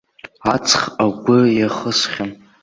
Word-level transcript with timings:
Аҵх 0.53 0.81
агәы 1.05 1.37
иахысхьан. 1.57 2.31